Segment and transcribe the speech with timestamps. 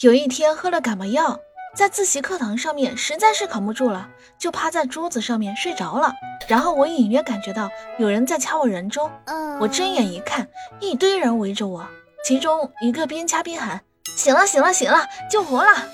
[0.00, 1.40] 有一天喝了感冒药
[1.74, 4.06] 在自习课堂上面实在是扛不住了
[4.38, 6.12] 就趴在桌子上面睡着了。
[6.46, 9.10] 然后我隐约感觉到有人在掐我人中
[9.58, 10.46] 我睁眼一看
[10.80, 11.86] 一堆人围着我
[12.22, 15.88] 其中一个边掐边喊醒了醒了醒了救活了！